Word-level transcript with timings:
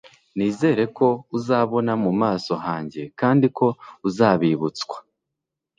nizere 0.35 0.83
ko 0.97 1.07
uzabona 1.37 1.91
mu 2.03 2.11
maso 2.21 2.53
hanjye 2.65 3.01
kandi 3.19 3.45
ko 3.57 3.67
uzabibutswa 4.07 4.97